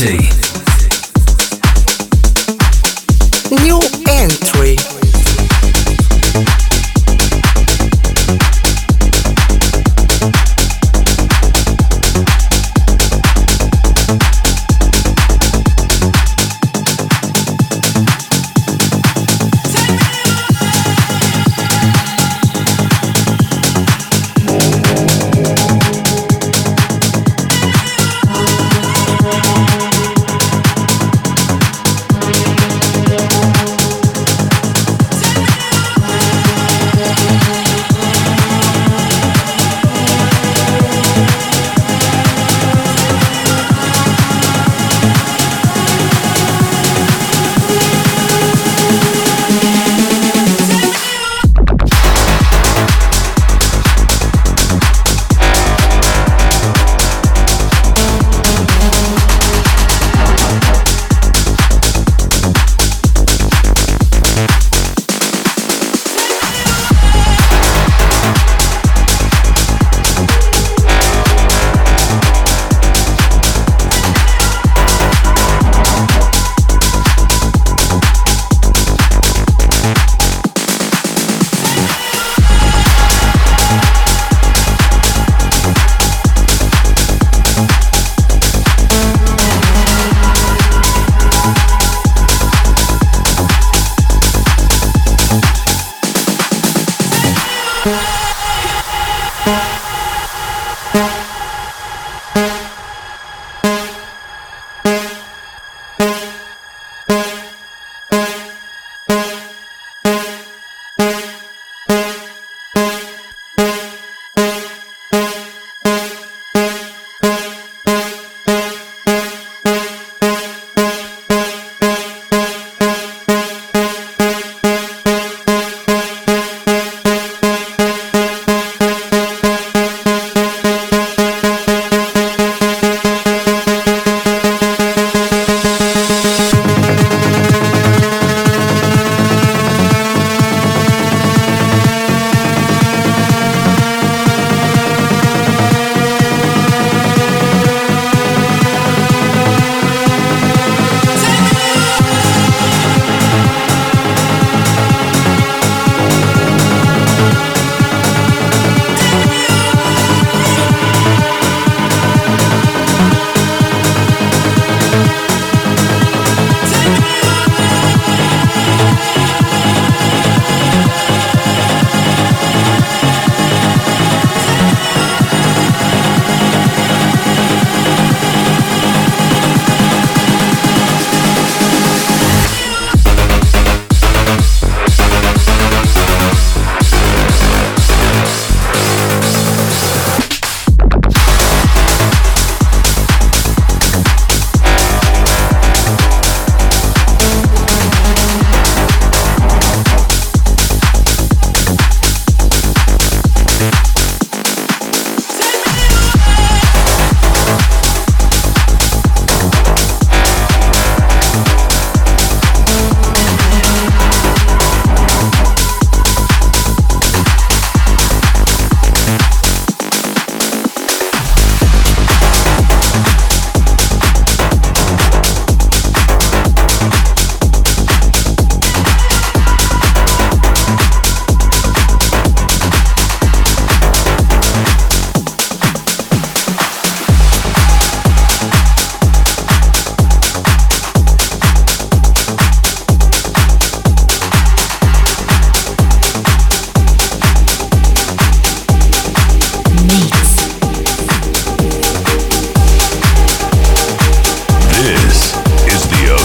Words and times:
Number 0.00 0.47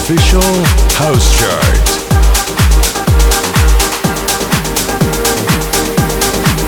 official 0.03 0.41
house 0.97 1.39
chart. 1.39 1.79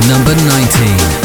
Number 0.08 0.34
19. 0.36 1.25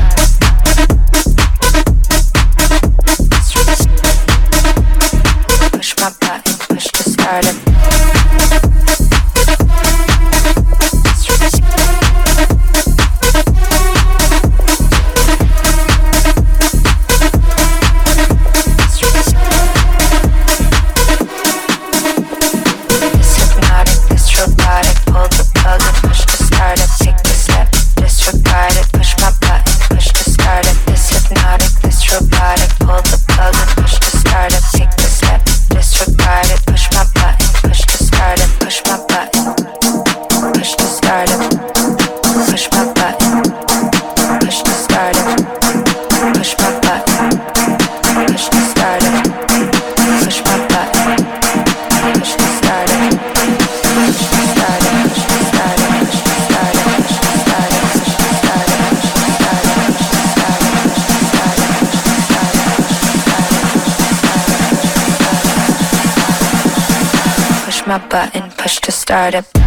started 69.11 69.60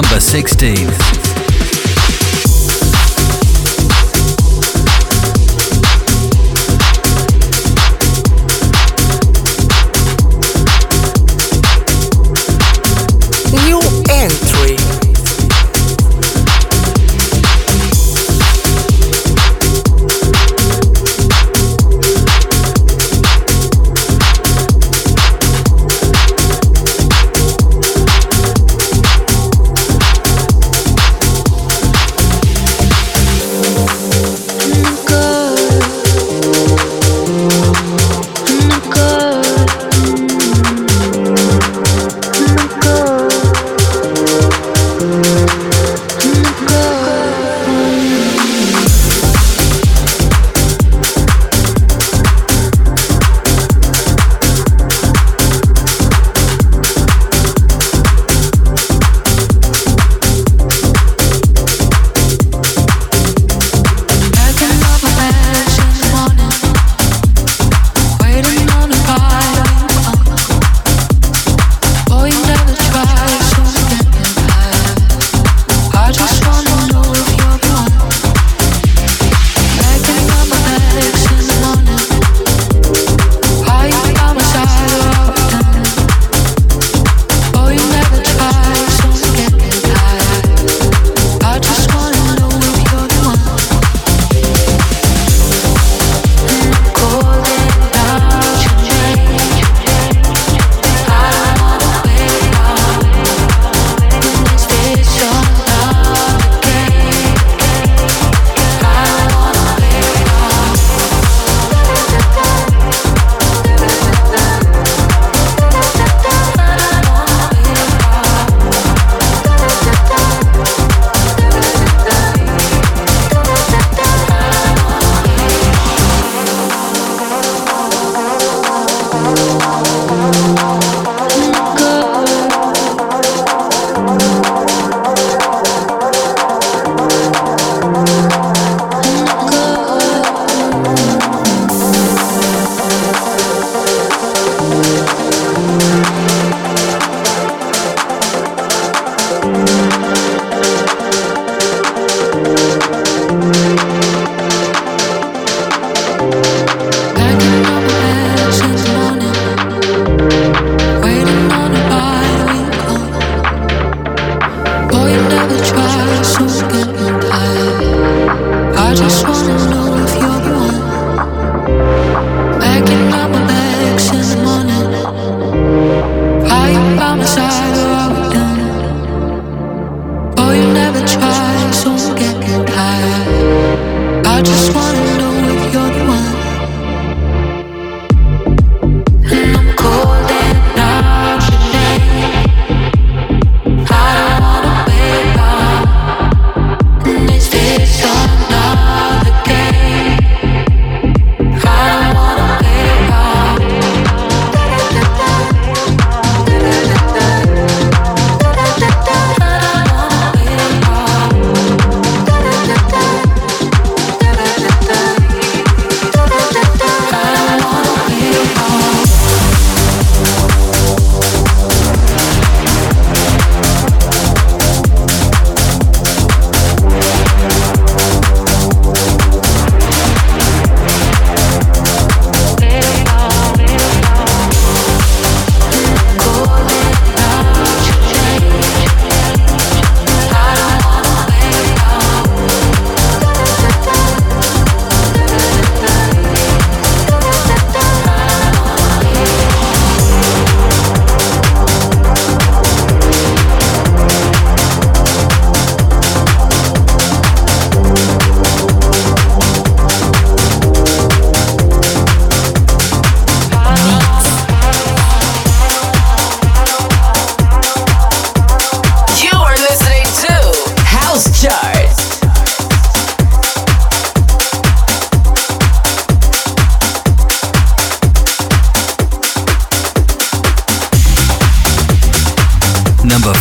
Number 0.00 0.20
16. 0.20 1.17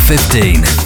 15. 0.08 0.77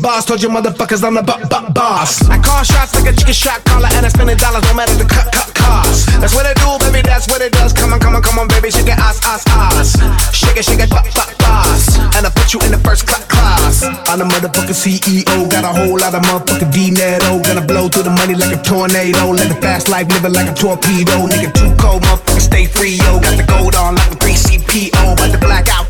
Boss. 0.00 0.24
Told 0.24 0.42
you 0.42 0.48
motherfuckers 0.48 1.04
I'm 1.04 1.14
the 1.14 1.22
bu- 1.22 1.44
bu- 1.48 1.72
boss. 1.72 2.24
I 2.28 2.38
call 2.38 2.62
shots 2.64 2.94
like 2.94 3.12
a 3.12 3.16
chicken 3.16 3.34
shot 3.34 3.64
caller, 3.64 3.88
and 3.92 4.06
I 4.06 4.08
spend 4.08 4.32
dollars 4.38 4.64
no 4.64 4.74
matter 4.74 4.94
the 4.96 5.04
cut, 5.04 5.28
cut 5.32 5.52
cost. 5.54 6.08
That's 6.20 6.34
what 6.34 6.46
I 6.46 6.54
do, 6.56 6.78
baby, 6.88 7.02
that's 7.04 7.28
what 7.28 7.42
it 7.42 7.52
does. 7.52 7.72
Come 7.72 7.92
on, 7.92 8.00
come 8.00 8.16
on, 8.16 8.22
come 8.22 8.38
on, 8.38 8.48
baby, 8.48 8.70
shake 8.70 8.86
it, 8.88 8.96
ass, 8.96 9.20
ass, 9.24 9.44
ass. 9.48 9.98
Shake 10.32 10.56
it, 10.56 10.64
shake 10.64 10.80
it, 10.80 10.88
bop, 10.90 11.04
bop, 11.12 11.28
boss. 11.38 11.98
And 12.16 12.24
I 12.24 12.30
put 12.30 12.54
you 12.54 12.60
in 12.64 12.70
the 12.72 12.78
first 12.80 13.06
cla- 13.06 13.20
class. 13.28 13.82
I'm 14.08 14.18
the 14.20 14.24
motherfucking 14.24 14.76
CEO, 14.78 15.50
got 15.50 15.64
a 15.64 15.72
whole 15.72 15.98
lot 15.98 16.14
of 16.14 16.22
motherfucking 16.22 16.72
dinero. 16.72 17.40
Gonna 17.44 17.64
blow 17.66 17.88
through 17.88 18.04
the 18.08 18.14
money 18.16 18.34
like 18.34 18.56
a 18.56 18.62
tornado. 18.62 19.32
Live 19.36 19.50
a 19.52 19.58
fast 19.60 19.88
life, 19.88 20.08
living 20.08 20.32
like 20.32 20.48
a 20.48 20.54
torpedo. 20.54 21.28
Nigga, 21.28 21.52
too 21.52 21.72
cold, 21.76 22.02
motherfucker, 22.08 22.40
stay 22.40 22.64
free, 22.66 22.96
yo. 22.96 23.20
Got 23.20 23.36
the 23.36 23.44
gold 23.44 23.74
on 23.76 23.96
like 23.96 24.12
a 24.12 24.16
3CPO. 24.16 25.12
About 25.12 25.28
to 25.32 25.38
black 25.38 25.68
out 25.68 25.84
the 25.84 25.84
fucking 25.84 25.89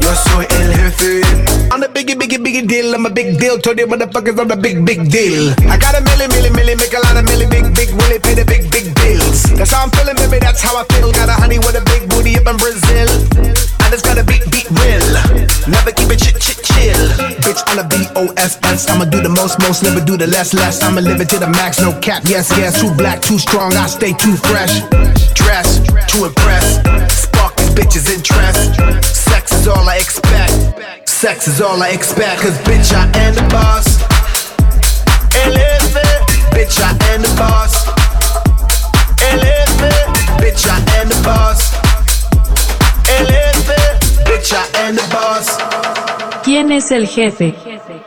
yo 0.00 0.14
soy 0.14 0.46
el 0.50 0.74
jefe. 0.74 1.22
I'm 1.72 1.80
the 1.80 1.88
biggie, 1.88 2.14
biggie, 2.14 2.38
biggie 2.38 2.66
deal, 2.66 2.94
I'm 2.94 3.06
a 3.06 3.10
big 3.10 3.38
deal. 3.38 3.58
Told 3.58 3.78
you 3.78 3.86
motherfuckers 3.86 4.38
I'm 4.38 4.48
the 4.48 4.56
big, 4.56 4.84
big 4.84 5.10
deal. 5.10 5.54
I 5.70 5.78
got 5.78 5.96
a 5.96 6.04
milli, 6.04 6.28
milli, 6.28 6.50
milli, 6.50 6.76
make 6.76 6.92
a 6.92 7.00
lot 7.00 7.16
of 7.16 7.24
milli, 7.24 7.48
big, 7.48 7.74
big, 7.74 7.90
willie, 7.96 8.18
pay 8.18 8.34
the 8.34 8.44
big, 8.44 8.70
big 8.70 8.94
bills. 8.96 9.44
That's 9.56 9.72
how 9.72 9.84
I'm 9.84 9.90
feeling, 9.90 10.16
baby, 10.16 10.38
that's 10.38 10.60
how 10.60 10.76
I 10.76 10.84
feel. 10.92 11.12
Got 11.12 11.28
a 11.28 11.32
honey 11.32 11.58
with 11.58 11.74
a 11.74 11.84
big 11.88 12.08
booty 12.10 12.36
up 12.36 12.46
in 12.46 12.56
Brazil. 12.60 13.08
I 13.80 13.88
just 13.88 14.04
gotta 14.04 14.24
beat, 14.24 14.44
beat 14.52 14.68
real. 14.68 15.06
Never 15.64 15.92
keep 15.92 16.12
it 16.12 16.20
chit, 16.20 16.36
chit, 16.36 16.60
chill. 16.60 17.02
Bitch, 17.40 17.64
on 17.72 17.80
a 17.80 17.88
B-O-S-S. 17.88 18.88
I'ma 18.90 19.04
do 19.06 19.20
the 19.20 19.28
most, 19.32 19.58
most, 19.60 19.82
never 19.82 20.00
do 20.04 20.16
the 20.16 20.26
less, 20.26 20.52
less. 20.52 20.82
I'ma 20.82 21.00
live 21.00 21.20
it 21.20 21.28
to 21.30 21.38
the 21.38 21.48
max, 21.48 21.80
no 21.80 21.92
cap. 22.00 22.22
Yes, 22.26 22.52
yes, 22.56 22.80
too 22.80 22.92
black, 22.94 23.22
too 23.22 23.38
strong. 23.38 23.72
I 23.72 23.86
stay 23.86 24.12
too 24.12 24.36
fresh. 24.36 24.84
Dress 25.32 25.80
to 26.12 26.28
impress. 26.28 26.84
Spark 27.12 27.56
these 27.56 27.72
bitches' 27.72 28.12
interest. 28.12 29.01
Is 29.62 29.68
all 29.68 29.88
I 29.88 29.98
expect. 29.98 31.08
Sex 31.08 31.46
is 31.46 31.60
all 31.60 31.80
I 31.80 31.90
expect. 31.90 32.42
Cause 32.42 32.58
bitch, 32.66 32.92
I 32.92 33.04
am 33.20 33.36
the 33.36 33.42
boss. 33.42 34.02
Elevate. 35.36 36.26
Bitch, 36.50 36.80
I 36.82 36.90
am 37.14 37.22
the 37.22 37.32
boss. 37.38 37.86
Elevate. 39.22 40.08
Bitch, 40.42 40.66
I 40.66 40.78
am 40.98 41.10
the 41.10 41.22
boss. 41.22 41.72
Elevate. 43.08 44.00
Bitch, 44.26 44.52
I 44.52 44.66
am 44.80 44.96
the 44.96 45.08
boss. 45.12 45.81
¿Quién 46.52 46.70
es 46.70 46.90
el 46.90 47.08
jefe? 47.08 47.54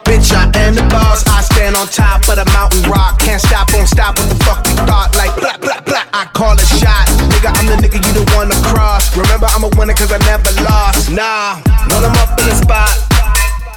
Bitch, 0.06 0.30
I 0.32 0.46
am 0.62 0.76
the 0.76 0.86
boss. 0.93 1.26
I 1.26 1.41
stand 1.41 1.76
on 1.76 1.88
top 1.88 2.30
of 2.30 2.38
the 2.38 2.46
mountain 2.54 2.86
rock. 2.86 3.18
Can't 3.18 3.41
stop, 3.41 3.74
won't 3.74 3.89
stop. 3.89 4.14
What 4.20 4.30
the 4.30 4.38
fuck 4.46 4.62
you 4.70 4.76
thought? 4.86 5.10
Like, 5.18 5.34
blah, 5.34 5.58
blah, 5.58 5.82
blah. 5.82 6.06
I 6.14 6.30
call 6.38 6.54
a 6.54 6.66
shot. 6.78 7.10
Nigga, 7.26 7.50
I'm 7.58 7.66
the 7.66 7.82
nigga 7.82 7.98
you 8.06 8.14
don't 8.14 8.30
wanna 8.38 8.54
cross. 8.70 9.10
Remember, 9.18 9.50
I'm 9.50 9.64
a 9.66 9.72
winner 9.74 9.98
cause 9.98 10.14
I 10.14 10.22
never 10.30 10.46
lost. 10.62 11.10
Nah, 11.10 11.58
when 11.89 12.06
I'm 12.06 12.14
up 12.22 12.38
in 12.38 12.46
the 12.46 12.54
spot, 12.54 12.93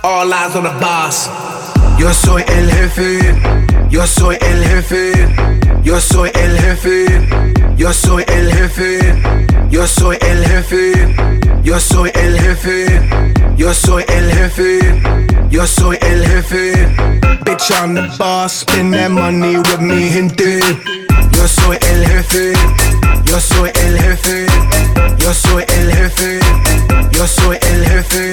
all 0.05 0.33
eyes 0.33 0.55
on 0.55 0.65
the 0.65 0.71
boss. 0.81 1.29
Yo 1.99 2.13
soy 2.13 2.43
el 2.49 2.71
jefe. 2.71 3.35
Yo 3.91 4.07
soy 4.07 4.37
el 4.41 4.65
jefe. 4.65 5.13
Yo 5.83 6.01
soy 6.01 6.31
el 6.35 6.59
jefe. 6.59 7.07
Yo 7.77 7.93
soy 7.93 8.25
el 8.29 8.53
jefe. 8.53 8.99
Yo 9.71 9.87
soy 9.87 10.17
el 10.21 10.45
jefe. 10.45 10.93
Yo 11.63 11.79
soy 11.81 12.11
el 12.15 12.39
jefe. 12.39 13.01
Yo 13.57 13.75
soy 13.75 14.05
el 14.09 14.31
jefe. 14.31 14.79
Yo 15.51 15.67
soy 15.67 15.99
el 16.03 16.27
jefe. 16.27 16.73
Bitch, 17.45 17.71
I'm 17.71 17.95
the 17.95 18.15
boss. 18.19 18.61
Spend 18.61 18.95
that 18.95 19.11
money 19.11 19.57
with 19.57 19.81
me, 19.81 20.09
gente. 20.11 20.61
Yo 21.33 21.47
soy 21.47 21.79
el 21.91 22.05
jefe. 22.07 22.53
Yo 23.25 23.41
soy 23.41 23.71
el 23.75 23.99
jefe. 23.99 24.47
Yo 25.19 25.33
soy 25.33 25.65
el 25.69 25.93
jefe. 25.93 26.41
Yo 27.11 27.27
soy 27.27 27.59
el 27.61 27.85
jefe. 27.85 28.33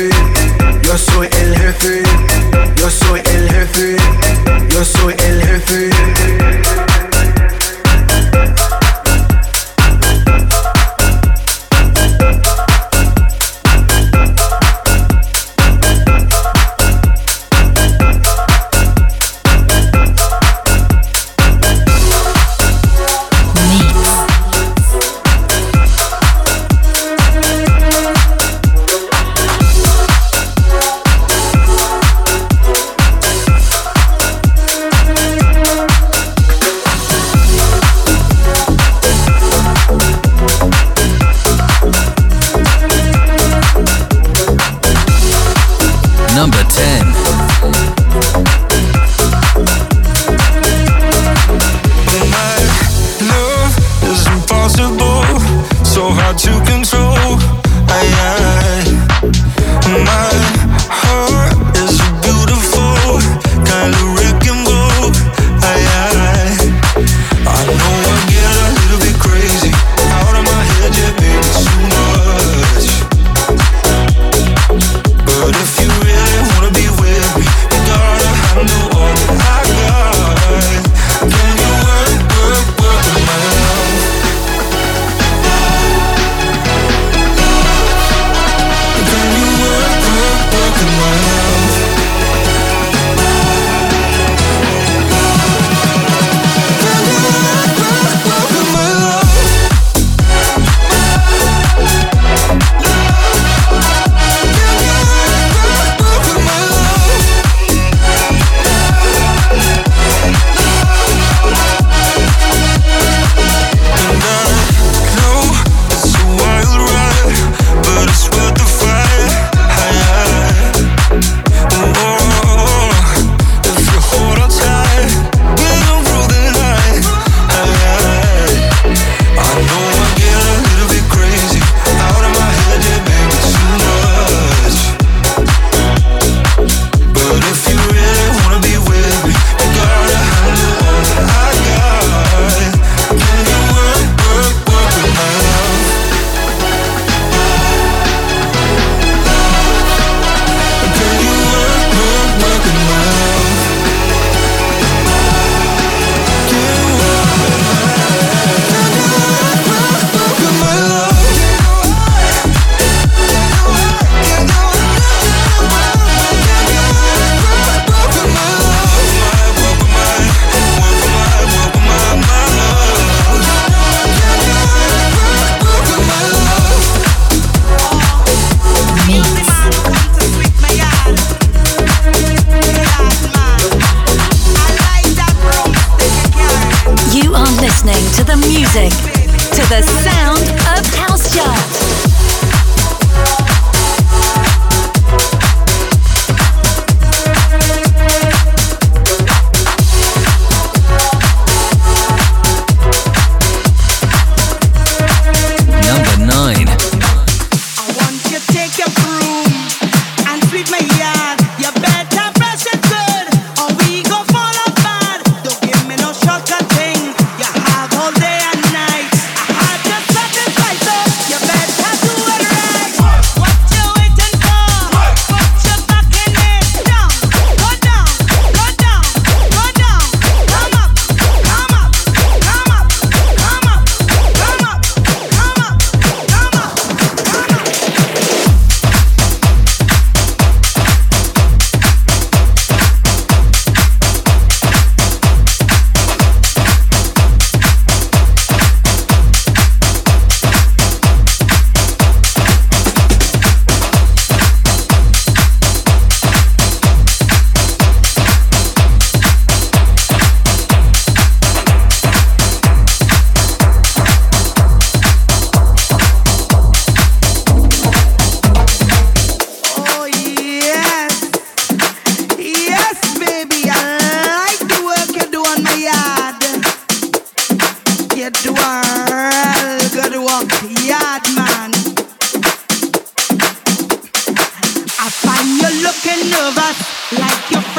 Find 285.61 285.75
you 285.75 285.83
looking 285.83 286.29
nervous, 286.29 286.77
like 287.19 287.51
you're 287.51 287.70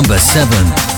Number 0.00 0.18
7. 0.18 0.89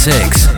six. 0.00 0.49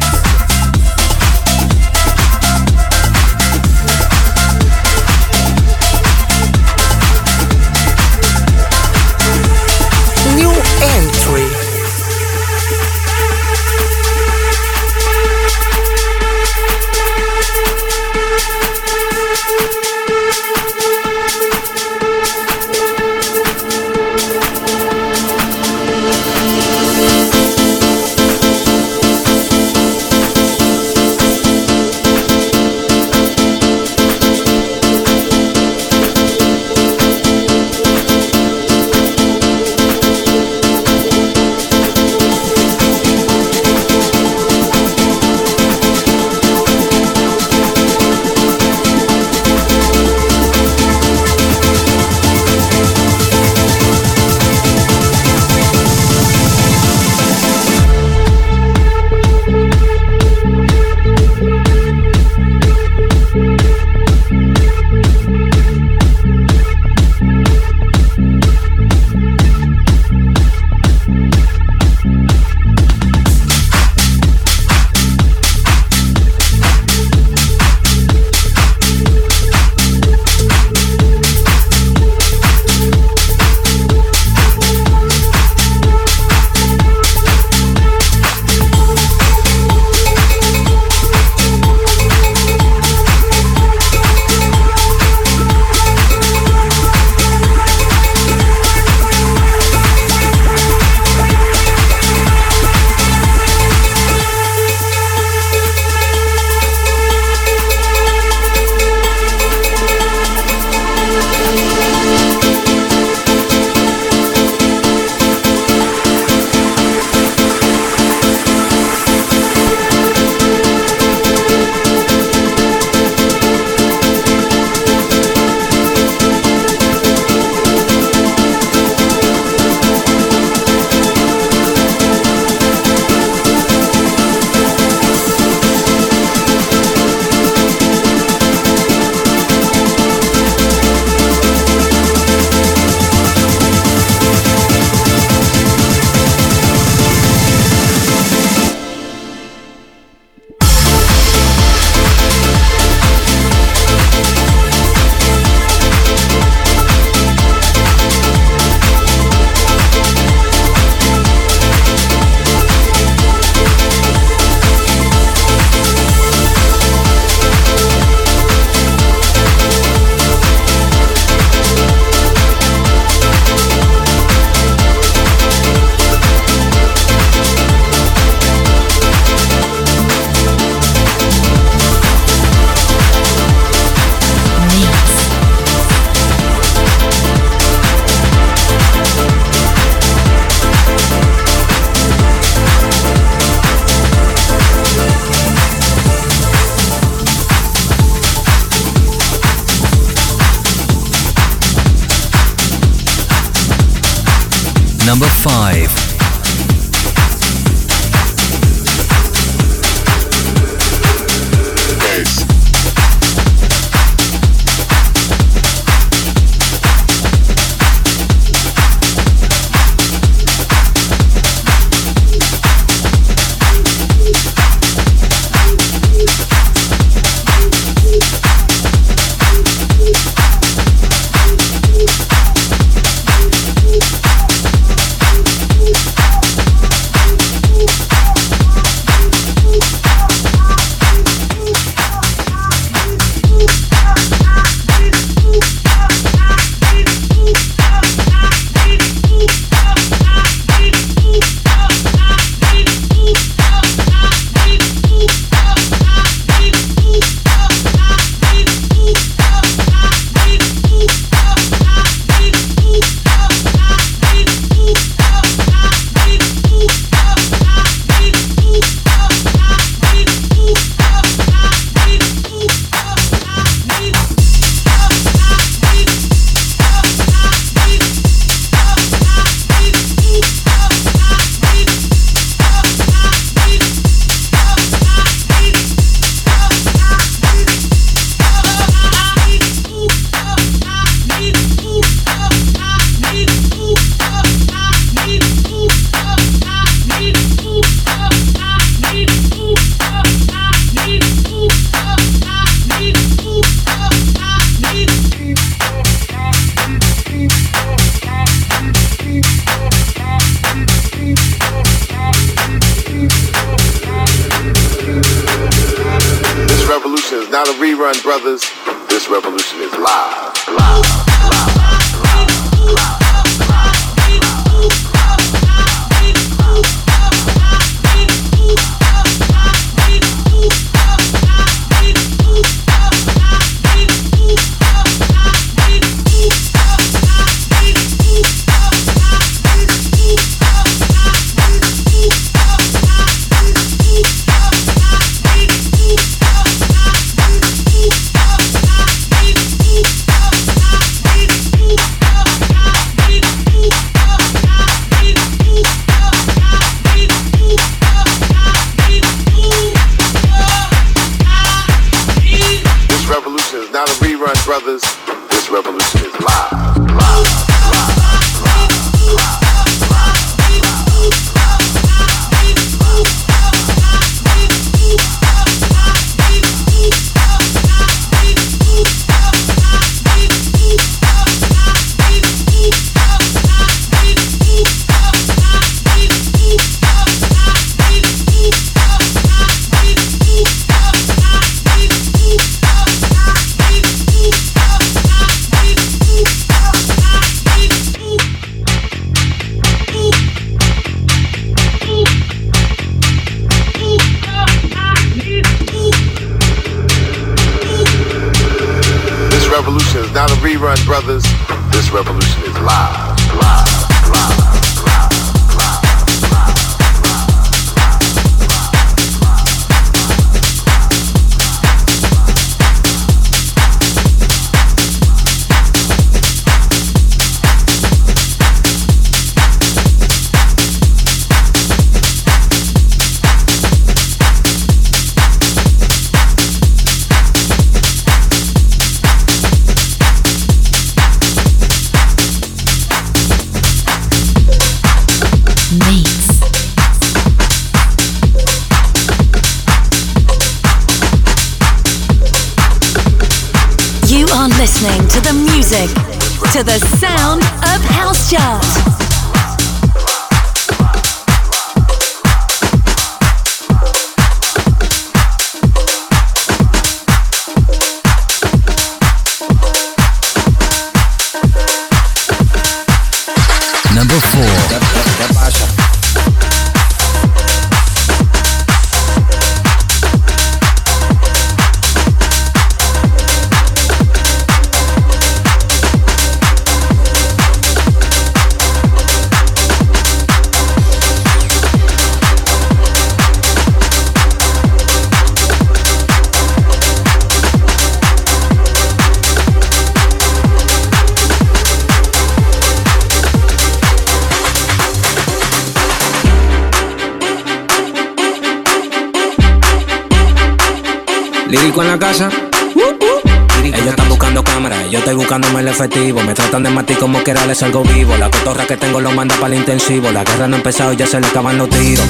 Que 518.93 519.07
tengo 519.07 519.21
lo 519.23 519.31
manda 519.31 519.55
para 519.57 519.73
el 519.73 519.81
intensivo. 519.81 520.31
La 520.31 520.45
guerra 520.45 520.69
no 520.69 520.75
ha 520.75 520.79
empezado, 520.79 521.15
ya 521.15 521.27
se 521.27 521.41
le 521.41 521.47
acaban 521.47 521.79
los 521.79 521.89
tiros. 521.89 522.27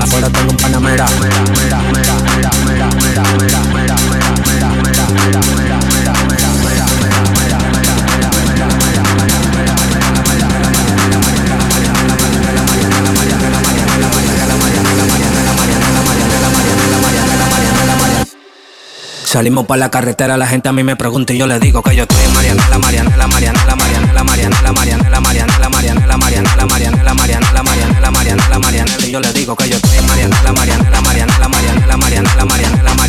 Afuera 0.00 0.30
tengo 0.30 0.50
un 0.50 0.56
panamera. 0.56 1.06
Salimos 19.30 19.64
para 19.64 19.78
la 19.78 19.92
carretera, 19.92 20.36
la 20.36 20.48
gente 20.48 20.68
a 20.68 20.72
mí 20.72 20.82
me 20.82 20.96
pregunta 20.96 21.32
y 21.32 21.38
yo 21.38 21.46
le 21.46 21.60
digo 21.60 21.84
que 21.84 21.94
yo 21.94 22.02
estoy 22.02 22.18
en 22.24 22.34
Mariana, 22.34 22.68
la 22.68 22.80
Mariana, 22.80 23.16
la 23.16 23.28
Mariana, 23.28 23.64
la 23.64 23.76
Mariana, 23.76 24.12
la 24.12 24.24
Mariana, 24.24 24.60
la 24.60 24.72
Mariana, 24.72 25.08
la 25.08 25.20
Mariana, 25.20 25.46
la 25.60 25.60
Mariana, 25.60 26.08
la 26.10 26.16
Mariana, 26.18 26.50
la 26.58 26.66
Mariana, 26.66 27.04
la 27.04 27.14
Mariana, 27.14 27.52
la 27.52 27.62
Mariana, 27.62 28.00
la 28.00 28.10
Mariana, 28.10 28.48
la 28.50 28.58
Mariana, 28.58 28.96
yo 29.08 29.20
le 29.20 29.32
digo 29.32 29.54
que 29.54 29.68
yo 29.68 29.76
estoy 29.76 29.98
en 29.98 30.06
Mariana, 30.08 30.36
la 30.42 30.52
Mariana, 30.52 30.90
la 30.90 31.00
Mariana, 31.00 31.38
la 31.38 31.48
Mariana, 31.48 31.86
la 31.86 31.96
Mariana, 31.96 31.96
la 31.96 31.96
Mariana, 31.96 32.34
la 32.34 32.44
Mariana, 32.44 32.82
la 32.82 32.94
Mariana, 32.94 32.99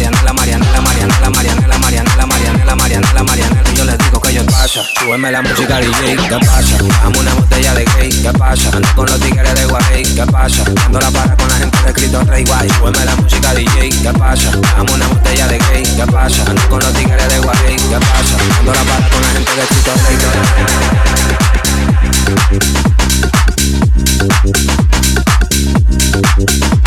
pasa, 4.74 4.90
súbeme 5.00 5.32
la 5.32 5.42
música 5.42 5.80
DJ, 5.80 6.16
¿qué 6.16 6.46
pasa? 6.46 6.78
Dame 7.04 7.20
una 7.20 7.34
botella 7.34 7.74
de 7.74 7.84
gay, 7.84 8.10
¿qué 8.10 8.32
pasa? 8.32 8.70
Ando 8.74 8.88
con 8.96 9.06
los 9.06 9.20
tigres 9.20 9.54
de 9.54 9.66
Guay, 9.66 10.04
¿qué 10.04 10.26
pasa? 10.32 10.64
Dando 10.64 11.00
la 11.00 11.12
para 11.12 11.36
con 11.36 11.50
la 11.50 11.56
gente 11.56 11.78
de 11.86 11.94
Cristo 11.94 12.24
Rey 12.24 12.46
Guay, 12.46 12.70
súbeme 12.70 13.04
la 13.04 13.16
música 13.18 13.54
DJ, 13.54 13.90
¿qué 13.90 14.14
pasa? 14.18 14.52
Dame 14.78 14.94
una 14.94 15.08
botella 15.08 15.48
de 15.48 15.60
gay, 15.60 15.84
¿qué 15.84 16.06
pasa? 16.10 16.44
Ando 16.48 16.70
con 16.70 16.80
los 16.80 16.94
tigres 16.94 17.28
de 17.28 17.40
Guay, 17.40 17.76
¿qué 17.76 18.00
pasa? 18.00 18.38
Dando 18.56 18.74
la 18.74 18.84
para 18.84 19.10
con 19.10 19.22
la 19.22 19.28
gente 19.30 19.52
de 19.52 19.66
Cristo 19.68 19.92
Rey 20.08 20.18
Dando 26.32 26.81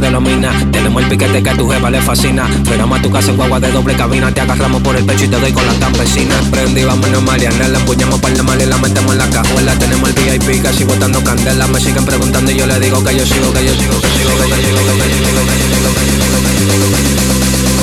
de 0.00 0.10
los 0.10 0.22
minas. 0.22 0.54
Tenemos 0.70 1.02
el 1.02 1.08
piquete 1.08 1.42
que 1.42 1.50
a 1.50 1.56
tu 1.56 1.68
jefa 1.68 1.90
le 1.90 2.00
fascina. 2.00 2.48
Fuéramos 2.64 2.98
a 2.98 3.02
tu 3.02 3.10
casa 3.10 3.30
en 3.30 3.36
guagua 3.36 3.60
de 3.60 3.70
doble 3.70 3.94
cabina. 3.94 4.32
Te 4.32 4.40
agarramos 4.40 4.80
por 4.82 4.96
el 4.96 5.04
pecho 5.04 5.24
y 5.24 5.28
te 5.28 5.38
doy 5.38 5.52
con 5.52 5.66
la 5.66 5.74
campesina. 5.74 6.34
Prendí, 6.50 6.84
vámonos 6.84 7.22
Mariana. 7.22 7.68
La 7.68 7.78
empuñamos 7.78 8.20
para 8.20 8.34
el 8.34 8.42
mal 8.42 8.60
y 8.60 8.66
la 8.66 8.78
metemos 8.78 9.12
en 9.12 9.18
la 9.18 9.30
cajuela. 9.30 9.78
Tenemos 9.78 10.08
el 10.08 10.14
VIP 10.14 10.62
casi 10.62 10.84
botando 10.84 11.22
candela. 11.22 11.66
Me 11.66 11.80
siguen 11.80 12.04
preguntando 12.04 12.50
y 12.50 12.56
yo 12.56 12.66
le 12.66 12.78
digo 12.80 13.02
que 13.04 13.16
yo 13.16 13.26
sigo, 13.26 13.52
que 13.52 13.64
yo 13.64 13.74
sigo, 13.74 14.00
que 14.00 14.08
sigo, 14.08 14.30
que 14.38 14.48
yo 14.48 14.56
sigo, 14.56 14.78
que 14.78 14.92
yo 14.92 14.96
sigo, 14.96 15.02
que 15.02 15.08
yo 15.08 15.26
sigo, 15.26 15.94
que 15.94 16.06
yo 16.06 16.16
sigo, 16.16 17.22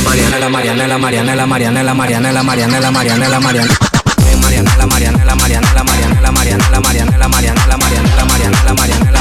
Marianela, 0.03 0.49
Marianela, 0.49 0.97
Marianela, 0.97 1.45
Marianela, 1.45 1.93
Marianela, 1.93 2.43
Marianela. 2.43 2.89
Marianela, 2.91 3.39
Marianela, 3.39 5.35
Marianela, 5.35 5.35
Marianela, 5.35 5.35
Marianela, 5.35 6.31
Marianela, 6.31 6.31
Marianela, 6.31 6.79
Marianela, 6.79 7.27
Marianela, 7.27 7.77
Marianela, 7.77 8.25
Marianela, 8.25 8.73
Marianela, 8.73 9.18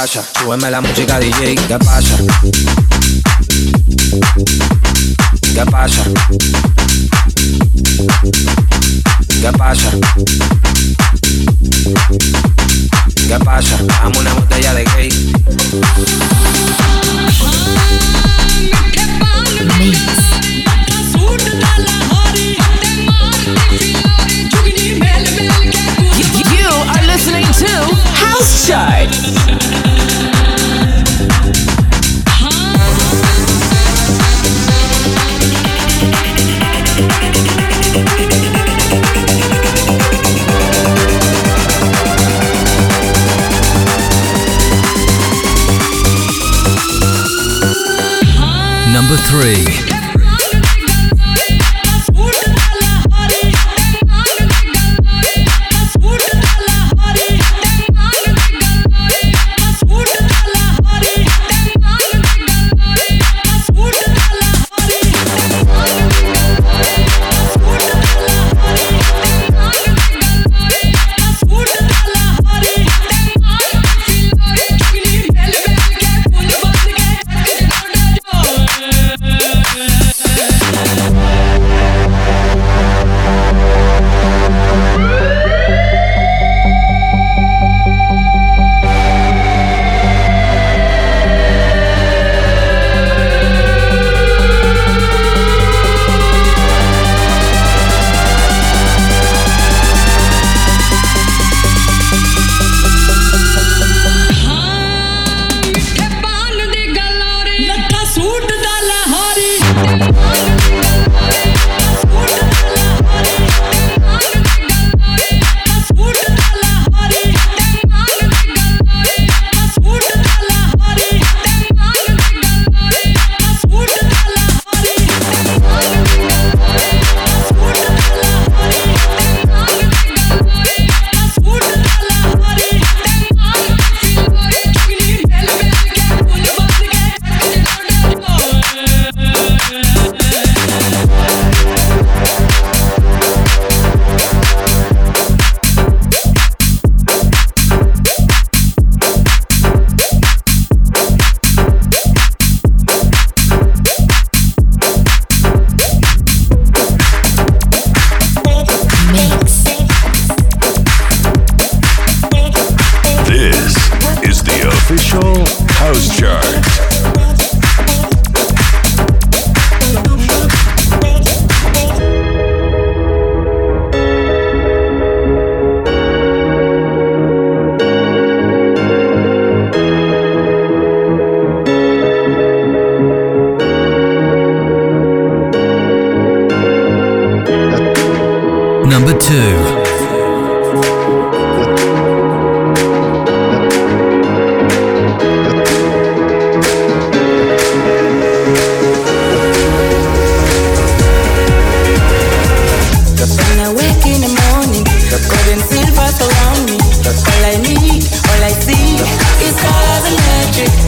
Pasa, 0.00 0.22
súbeme 0.38 0.70
la 0.70 0.80
música 0.80 1.18
DJ, 1.18 1.56
¿qué 1.56 1.76
pasa? 1.76 2.16
¿Qué 5.52 5.64
pasa? 5.68 6.04
¿Qué 9.40 9.52
pasa? 9.58 9.90
¿Qué 13.26 13.38
pasa? 13.44 13.76
Dame 13.82 14.18
una 14.20 14.34
botella 14.34 14.74
de 14.74 14.84
gay. 14.84 15.32
chart. 28.40 29.08
Number 48.92 49.16
3 49.16 49.97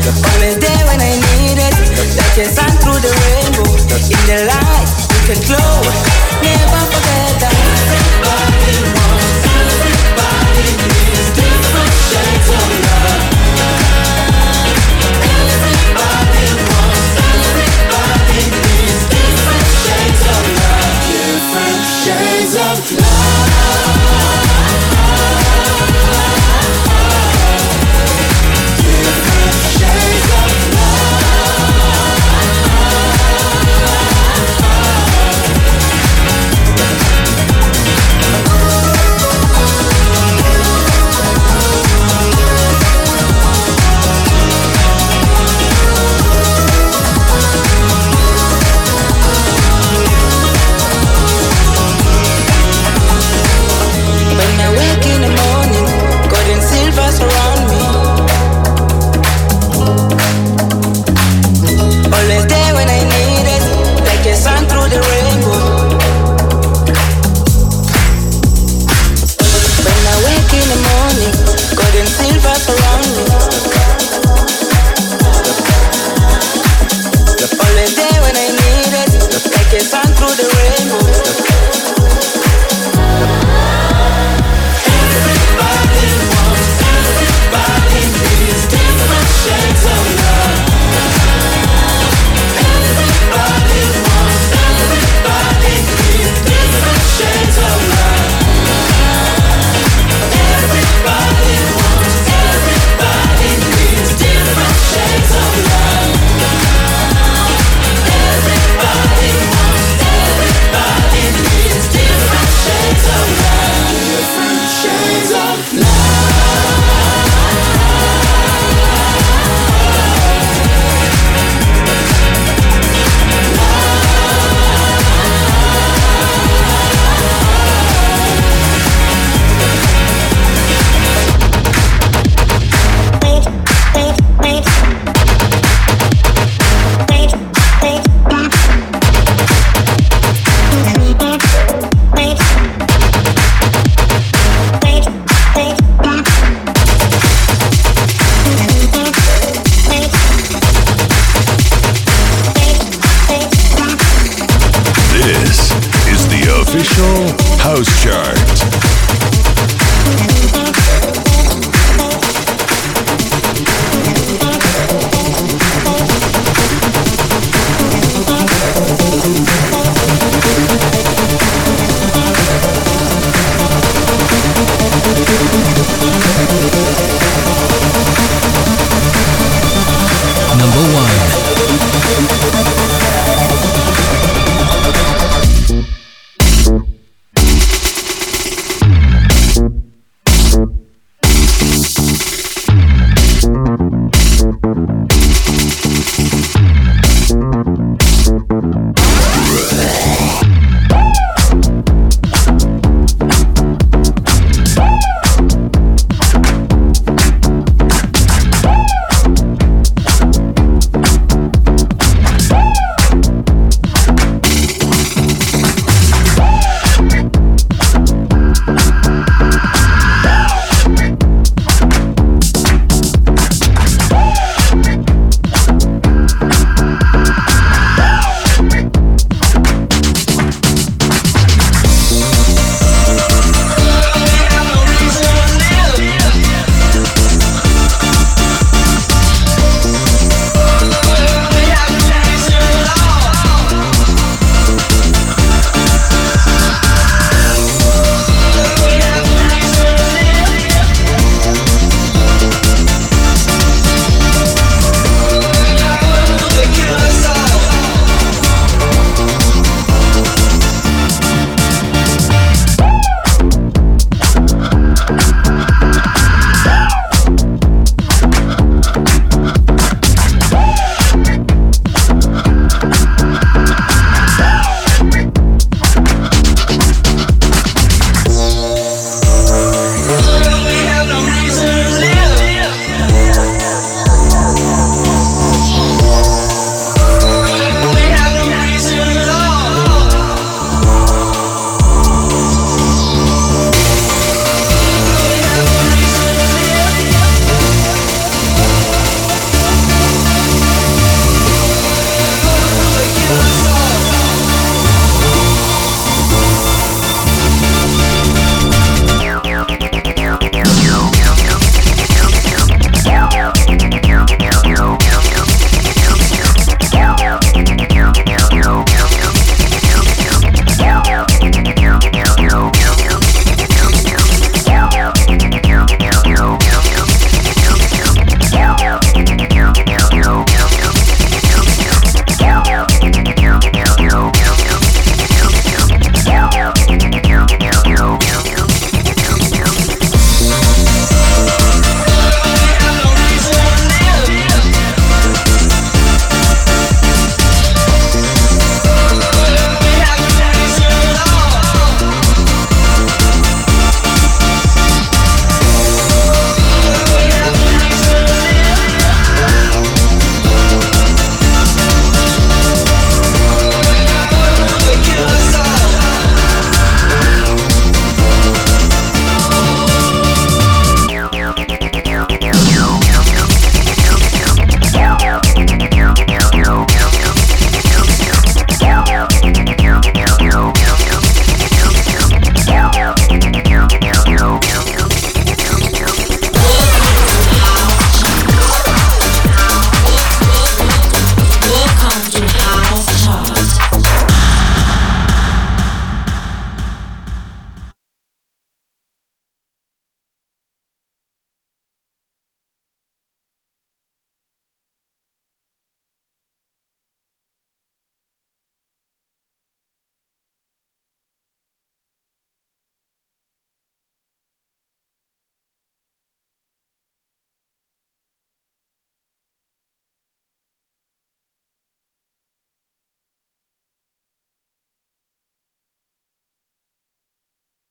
Always 0.09 0.57
there 0.59 0.85
when 0.89 1.01
I 1.01 1.13
need 1.13 1.59
it, 1.61 1.75
like 2.17 2.39
a 2.39 2.47
sun 2.49 2.73
through 2.81 3.01
the 3.05 3.13
rainbow. 3.29 3.69
In 4.09 4.21
the 4.27 4.49
light, 4.49 4.89
you 5.13 5.21
can 5.29 5.41
glow. 5.45 5.81
Never 6.43 6.81
forget 6.89 7.41
that. 7.41 7.60